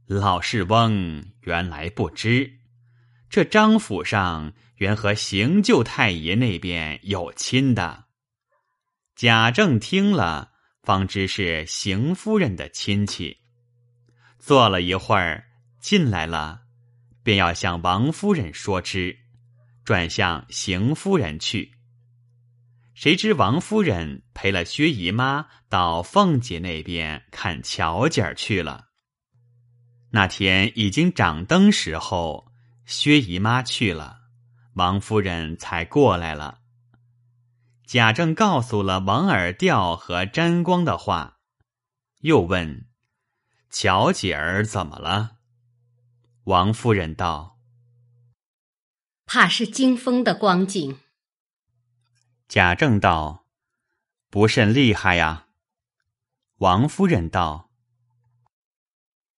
[0.08, 2.54] 老世翁原来不知，
[3.30, 8.06] 这张府上原和邢舅太爷那边有亲的。”
[9.18, 13.40] 贾政听了，方知是邢夫人的亲戚。
[14.40, 15.44] 坐了一会儿，
[15.82, 16.62] 进来了，
[17.22, 19.20] 便要向王夫人说之，
[19.84, 21.74] 转向邢夫人去。
[22.98, 28.88] 谁知王夫人陪了薛姨妈到凤姐那边看巧姐儿去了。
[30.10, 32.52] 那天已经掌灯时候，
[32.88, 34.22] 薛姨妈去了，
[34.74, 36.62] 王夫人才过来了。
[37.86, 41.38] 贾政告诉了王尔调和沾光的话，
[42.22, 42.88] 又问
[43.70, 45.34] ：“巧姐儿怎么了？”
[46.46, 47.60] 王夫人道
[49.28, 50.98] ：“怕是惊风的光景。”
[52.48, 53.46] 贾政道
[54.32, 55.48] ：“不甚厉害呀。”
[56.60, 57.72] 王夫人道：“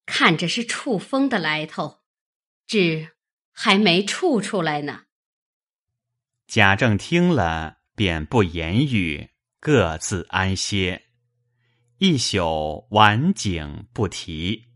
[0.05, 2.01] 看着是触风的来头，
[2.67, 3.15] 只
[3.51, 5.05] 还没触出来呢。”
[6.47, 11.07] 贾政听了，便不言语，各自安歇。
[11.97, 14.67] 一宿晚景不提。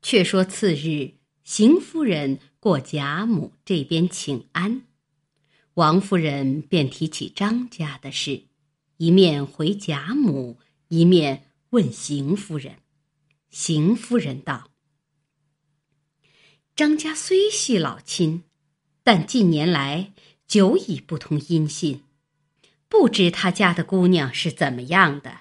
[0.00, 4.86] 却说次日，邢夫人过贾母这边请安。
[5.74, 8.44] 王夫人便提起张家的事，
[8.98, 12.76] 一面回贾母，一面问邢夫人。
[13.50, 14.70] 邢夫人道
[16.76, 18.44] ：“张家虽系老亲，
[19.02, 20.12] 但近年来
[20.46, 22.04] 久已不通音信，
[22.88, 25.40] 不知他家的姑娘是怎么样的。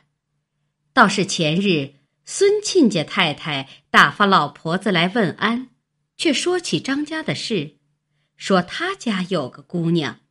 [0.93, 1.93] 倒是前日
[2.25, 5.69] 孙亲家太太打发老婆子来问安，
[6.17, 7.77] 却说起张家的事，
[8.35, 10.21] 说他家有个姑娘。”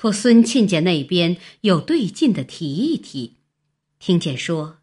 [0.00, 3.36] 托孙亲家那边有对劲的提一提，
[3.98, 4.78] 听见说，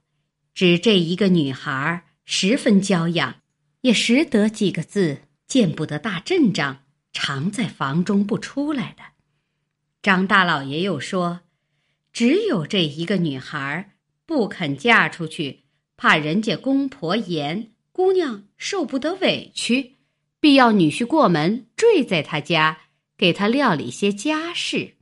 [0.54, 3.38] 只这一个女孩十分娇养，
[3.82, 9.02] 也识得几个字，见不得大阵仗，常在房中不出来的。
[10.04, 11.40] 张大老爷又说，
[12.14, 13.96] 只有这一个女孩
[14.28, 15.64] 不肯嫁出去，
[15.96, 19.96] 怕人家公婆严，姑娘受不得委屈，
[20.40, 22.82] 必要女婿过门坠在他家，
[23.18, 24.97] 给他料理些家事。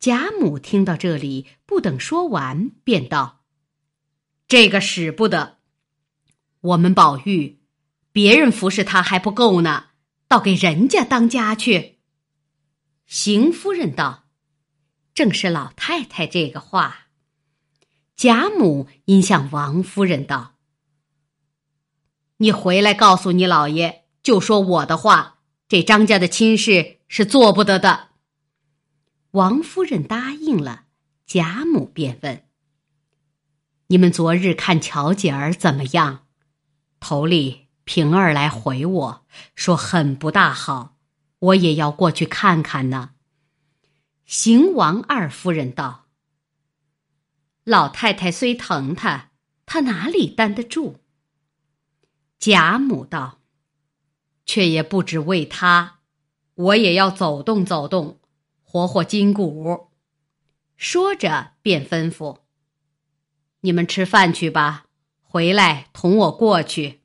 [0.00, 3.42] 贾母听到这里，不等说完，便道
[4.46, 5.58] ：“这个使不得。
[6.60, 7.58] 我们宝玉，
[8.12, 9.86] 别人服侍他还不够呢，
[10.28, 11.98] 倒给人家当家去。”
[13.06, 14.26] 邢夫人道
[15.14, 17.08] ：“正是老太太这个话。”
[18.14, 20.54] 贾母因向王夫人道
[22.38, 28.07] ：“你回来告诉你老爷，就说我的话，这张家的亲事是做不得的。”
[29.32, 30.84] 王夫人答应了，
[31.26, 32.44] 贾母便问
[33.88, 36.26] ：“你们昨日看巧姐儿怎么样？”
[36.98, 40.96] 头里平儿来回我说很不大好，
[41.40, 43.10] 我也要过去看看呢。
[44.24, 46.06] 邢王二夫人道
[47.64, 49.32] ：“老太太虽疼他，
[49.66, 51.00] 他哪里担得住？”
[52.40, 53.40] 贾母道
[54.46, 55.98] ：“却也不止为他，
[56.54, 58.17] 我也要走动走动。”
[58.78, 59.88] 活活筋骨，
[60.76, 62.42] 说着便吩咐
[63.62, 64.86] ：“你们吃饭去吧，
[65.20, 67.00] 回来同我过去。”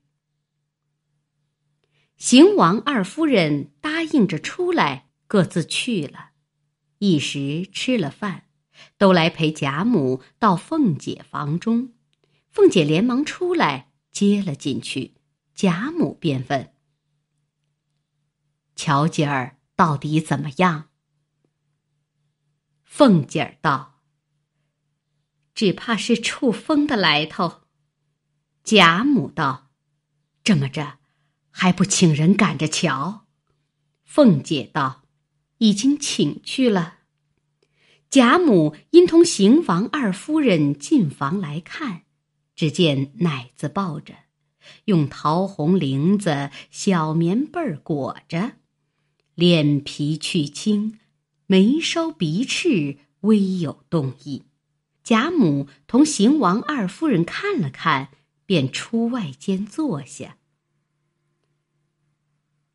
[2.16, 6.30] 邢王二夫人答应着出来，各自去了。
[6.98, 8.44] 一时吃了饭，
[8.96, 11.92] 都来陪贾母到凤姐房中。
[12.50, 15.14] 凤姐连忙出来接了进去。
[15.56, 16.72] 贾母便问
[18.76, 20.90] ：“巧姐儿到底怎么样？”
[22.96, 23.98] 凤姐儿道
[25.52, 27.62] ：“只怕是触风的来头。”
[28.62, 29.72] 贾母道
[30.44, 30.98] ：“这么着，
[31.50, 33.26] 还不请人赶着瞧？”
[34.06, 35.02] 凤姐道
[35.58, 37.00] ：“已经请去了。”
[38.08, 42.02] 贾母因同邢王二夫人进房来看，
[42.54, 44.14] 只见奶子抱着，
[44.84, 48.52] 用桃红绫子、小棉被儿裹着，
[49.34, 51.00] 脸皮去青。
[51.46, 54.44] 眉梢鼻翅微有动意，
[55.02, 58.08] 贾母同邢王二夫人看了看，
[58.46, 60.38] 便出外间坐下。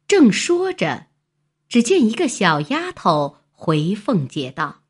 [0.07, 1.07] 正说着，
[1.67, 4.83] 只见一个小丫头回凤姐道：“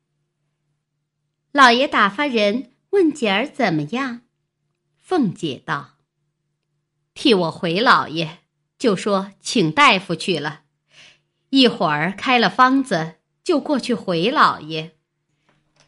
[1.52, 4.22] 老爷打发人问姐儿怎么样？”
[4.96, 5.98] 凤姐道
[7.12, 8.38] ：“替我回老爷，
[8.78, 10.62] 就说请大夫去了，
[11.50, 13.16] 一会儿开了方子，
[13.50, 14.92] 就过去回老爷。”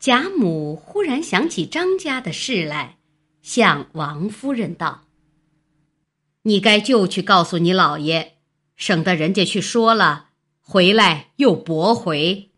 [0.01, 2.99] 贾母忽然想起张家的事来，
[3.41, 5.05] 向王夫人道
[6.43, 8.39] ：“你该就去告诉你老爷。”
[8.75, 12.51] 省得人家去说了，回来又驳回。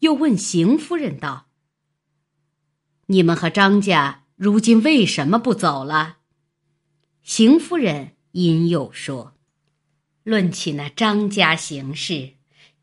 [0.00, 1.46] 又问邢夫人道
[3.08, 6.18] ：“你们和张家如今为什么不走了？”
[7.24, 9.32] 邢夫人因又说
[10.22, 12.34] ：“论起那张家行事，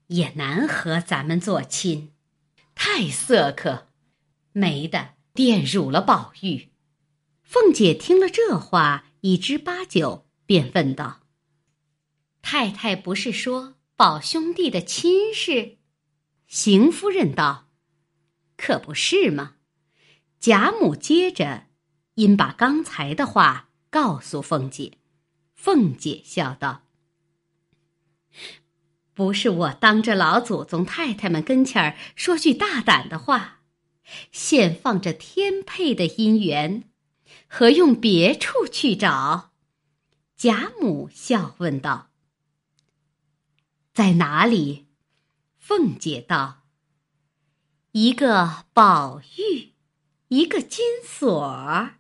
[0.07, 2.13] 也难和咱们做亲，
[2.75, 3.87] 太色可，
[4.51, 6.69] 没的玷辱了宝玉。”
[7.43, 11.21] 凤姐听了这话，已知八九，便问道。
[12.41, 15.77] 太太不是说宝兄弟的亲事？
[16.47, 17.69] 邢夫人道
[18.57, 19.55] ：“可不是吗？”
[20.39, 21.67] 贾母接着
[22.15, 24.97] 因把刚才的话告诉凤姐，
[25.55, 26.83] 凤姐笑道
[29.13, 33.61] ：“不是我当着老祖宗太太们跟前儿说句大胆的话，
[34.31, 36.89] 现放着天配的姻缘，
[37.47, 39.51] 何用别处去找？”
[40.35, 42.09] 贾母笑问道。
[43.93, 44.87] 在哪里？
[45.59, 46.63] 凤姐道
[47.93, 49.73] ：“一个宝玉，
[50.29, 51.99] 一个金锁儿，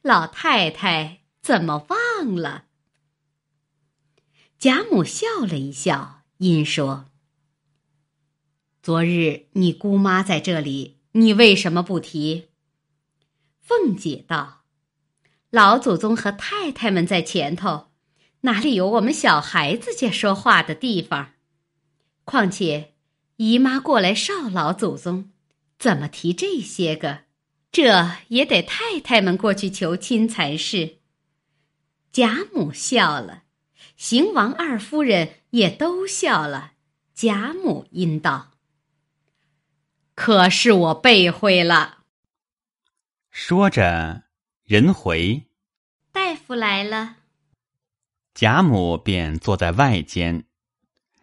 [0.00, 2.66] 老太太怎么忘了？”
[4.58, 7.06] 贾母笑了一笑，因说
[8.82, 12.48] ：“昨日你姑妈在这里，你为什么不提？”
[13.60, 14.62] 凤姐道
[15.50, 17.88] ：“老祖宗和太太们在前头。”
[18.42, 21.32] 哪里有我们小孩子家说话的地方？
[22.22, 22.94] 况且
[23.34, 25.32] 姨妈过来少老祖宗，
[25.76, 27.22] 怎么提这些个？
[27.72, 30.98] 这也得太太们过去求亲才是。
[32.12, 33.42] 贾母笑了，
[33.96, 36.72] 邢王二夫人也都笑了。
[37.14, 38.52] 贾母应道
[40.14, 42.04] ：“可是我背会了。”
[43.30, 44.24] 说着，
[44.64, 45.48] 人回，
[46.12, 47.16] 大夫来了。
[48.34, 50.44] 贾母便坐在外间，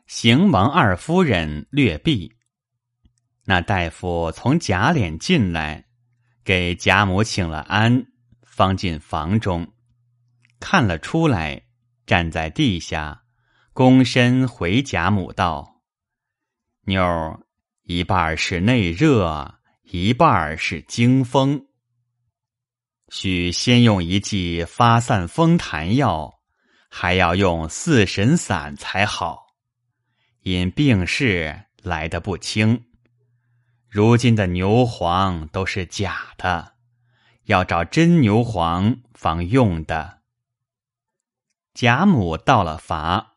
[0.07, 2.34] 邢王二夫人略避。
[3.45, 5.86] 那大夫从贾琏进来，
[6.43, 8.07] 给贾母请了安，
[8.41, 9.71] 方进房中，
[10.59, 11.63] 看了出来，
[12.05, 13.24] 站在地下，
[13.76, 15.82] 躬身回贾母道
[16.88, 17.41] ：“妞儿，
[17.84, 21.67] 一半是内热，一半是惊风，
[23.09, 26.32] 需先用一剂发散风痰药。”
[26.89, 29.47] 还要用四神散才好，
[30.43, 32.86] 因病势来得不轻。
[33.89, 36.76] 如今的牛黄都是假的，
[37.47, 40.21] 要找真牛黄方用的。
[41.73, 43.34] 贾母到了乏，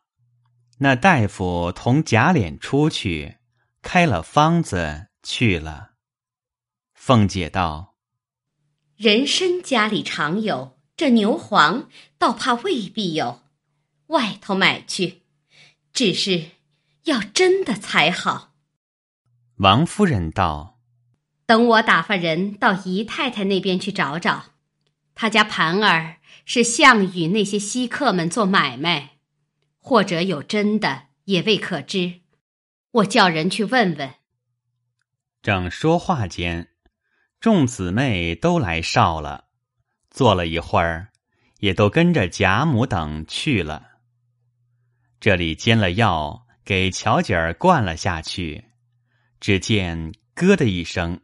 [0.81, 3.37] 那大夫同贾琏出去，
[3.81, 5.91] 开了方子去了。
[6.93, 7.95] 凤姐道
[8.95, 13.41] ：“人参家里常有，这牛黄倒怕未必有。”
[14.07, 15.23] 外头买去，
[15.91, 16.51] 只是
[17.03, 18.53] 要真的才好。
[19.57, 20.79] 王夫人道
[21.45, 24.45] ：“等我打发人到姨太太那边去找找，
[25.13, 29.18] 她家盘儿是项羽那些稀客们做买卖，
[29.79, 32.21] 或者有真的也未可知。
[32.91, 34.13] 我叫人去问问。”
[35.41, 36.69] 正说话间，
[37.39, 39.45] 众姊妹都来哨了，
[40.09, 41.09] 坐了一会儿，
[41.59, 43.87] 也都跟着贾母等去了。
[45.19, 48.65] 这里煎了药，给巧姐儿灌了下去。
[49.39, 51.21] 只见“咯”的一声，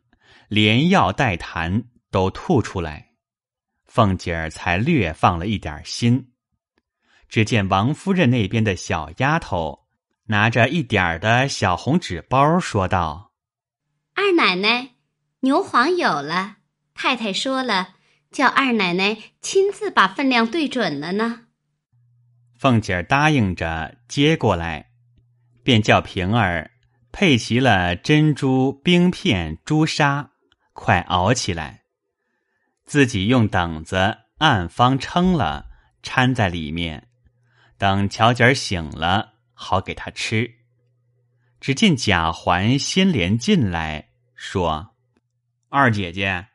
[0.47, 3.12] 连药带痰都吐出来。
[3.86, 6.32] 凤姐儿才略放了一点心。
[7.28, 9.86] 只见王夫人那边的小丫头
[10.26, 13.32] 拿着一点儿的小红纸包，说道
[14.15, 14.95] ：“二奶奶，
[15.41, 16.57] 牛黄有了，
[16.93, 17.95] 太太说了，
[18.32, 21.41] 叫二奶奶亲自把分量对准了呢。”
[22.57, 24.91] 凤姐儿答应着接过来，
[25.63, 26.71] 便叫平儿
[27.11, 30.32] 配齐了珍珠冰片、朱砂，
[30.73, 31.84] 快熬起来。
[32.86, 35.67] 自己用等子按方称了，
[36.01, 37.07] 掺在里面，
[37.78, 40.55] 等巧姐儿醒了，好给她吃。
[41.59, 44.95] 只见贾环先连进来，说
[45.69, 46.47] ：“二姐姐，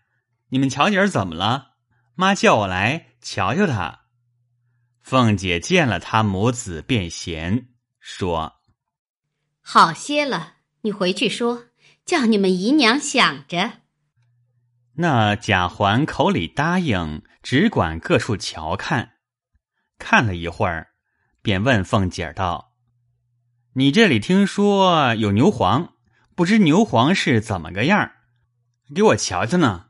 [0.50, 1.72] 你们巧姐儿怎么了？
[2.14, 4.00] 妈叫我来瞧瞧她。
[5.02, 7.68] 凤姐见了他母子，便嫌
[7.98, 8.60] 说
[9.60, 11.64] ：“好些了，你回去说，
[12.04, 13.80] 叫你们姨娘想着。”
[14.94, 19.14] 那贾环口里答应，只管各处瞧看。
[19.98, 20.89] 看了一会儿，
[21.42, 22.74] 便问凤姐道
[23.74, 25.94] ：“你这里听说有牛黄，
[26.34, 28.12] 不知牛黄是怎么个样
[28.94, 29.86] 给我瞧瞧呢。”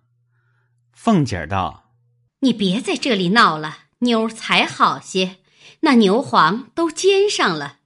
[0.93, 1.93] 凤姐道
[2.41, 5.39] ：“你别在这里闹了，妞才好些。
[5.81, 7.79] 那牛黄都煎上了。”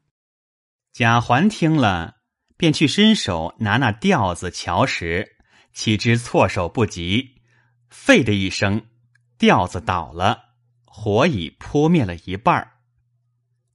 [0.93, 2.17] 贾环听了，
[2.57, 5.37] 便去伸手拿那吊子瞧时，
[5.73, 7.41] 岂知措手不及，
[7.89, 8.87] 废的一声，
[9.39, 10.43] 吊子倒了。
[10.85, 12.74] 火已扑灭了一半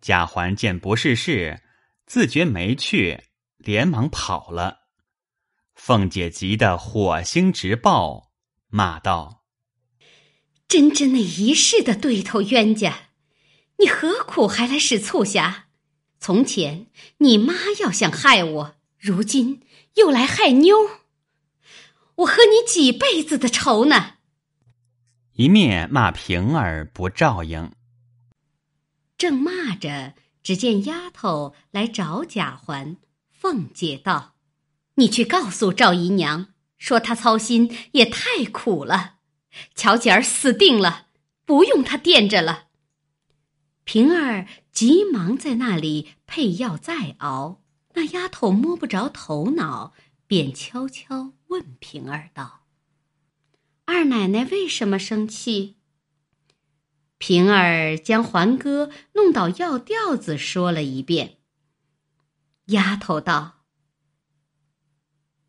[0.02, 1.62] 贾环见不是事，
[2.06, 3.24] 自觉没趣，
[3.58, 4.80] 连忙跑了。
[5.76, 8.32] 凤姐急得火星直爆，
[8.68, 9.44] 骂道
[10.68, 13.10] ：“真真那一世的对头冤家，
[13.78, 15.68] 你何苦还来使促狭？
[16.20, 16.88] 从前
[17.20, 19.62] 你妈要想害我，如今
[19.96, 20.76] 又来害妞，
[22.16, 24.16] 我和你几辈子的仇呢？”
[25.34, 27.72] 一面骂平儿不照应，
[29.20, 32.96] 正骂着，只见丫头来找贾环。
[33.30, 34.36] 凤姐道
[34.96, 39.16] ：“你去告诉赵姨娘，说她操心也太苦了，
[39.76, 41.08] 巧姐儿死定了，
[41.46, 42.68] 不用她垫着了。”
[43.84, 47.62] 平儿急忙在那里配药再熬。
[47.96, 49.94] 那丫头摸不着头脑，
[50.28, 52.62] 便悄悄问平儿道。
[53.84, 55.79] 二奶奶为什么生气？
[57.20, 61.38] 平儿将环哥弄倒药吊子说了一遍。
[62.68, 63.66] 丫头道：“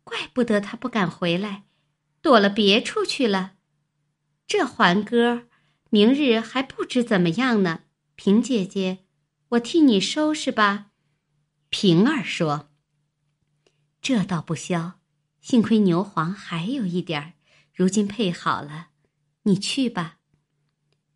[0.03, 1.63] 怪不得他不敢回来，
[2.21, 3.53] 躲了别处去了。
[4.45, 5.47] 这环哥
[5.89, 7.85] 明日还不知怎么样呢。
[8.15, 9.05] 平姐姐，
[9.49, 10.91] 我替你收拾吧。”
[11.69, 12.69] 平儿说
[14.01, 14.99] ：“这倒不消，
[15.39, 17.33] 幸亏牛黄还有一点儿。”
[17.73, 18.89] 如今配好了，
[19.43, 20.17] 你去吧。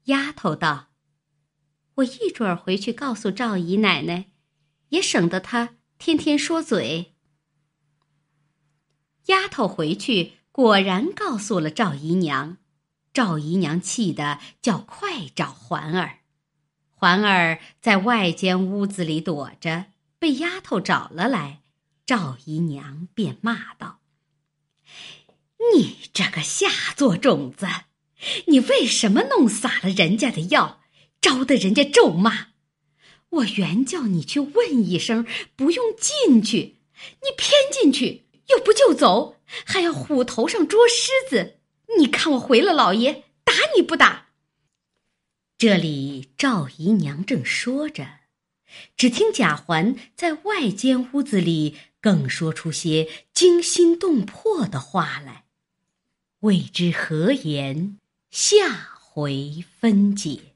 [0.06, 0.88] 丫头道
[1.96, 4.26] ：“我一准儿回去告诉赵姨奶奶，
[4.90, 7.16] 也省得她天天说嘴。”
[9.28, 12.58] 丫头回去果然告诉了赵姨娘，
[13.12, 16.20] 赵姨娘气得叫快找环儿。
[16.90, 19.86] 环儿在外间屋子里躲着，
[20.20, 21.62] 被丫头找了来，
[22.06, 24.00] 赵姨娘便骂道。
[25.74, 27.68] 你这个下作种子，
[28.46, 30.82] 你为什么弄洒了人家的药，
[31.22, 32.48] 招得人家咒骂？
[33.30, 36.78] 我原叫你去问一声，不用进去，
[37.22, 41.60] 你偏进去，又不就走，还要虎头上捉狮子。
[41.98, 44.28] 你看我回了老爷，打你不打？
[45.58, 48.08] 这里赵姨娘正说着，
[48.96, 55.46] 只听贾环在外间屋子里更说出些惊心动魄的话来。
[56.42, 57.98] 未知何言，
[58.38, 60.55] 下回分解。